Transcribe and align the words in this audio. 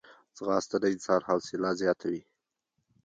ځغاسته 0.37 0.77
د 0.81 0.85
انسان 0.93 1.21
حوصله 1.29 1.69
زیاتوي 1.81 2.21